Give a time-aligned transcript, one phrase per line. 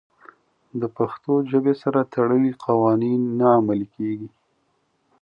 [0.81, 4.29] د پښتو ژبې سره تړلي قوانین نه عملي کېږي.